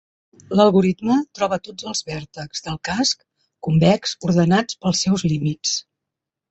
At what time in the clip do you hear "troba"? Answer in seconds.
1.39-1.59